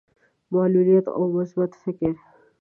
معلوليت 0.51 1.07
او 1.07 1.31
مثبت 1.33 1.75
فکر. 1.75 2.15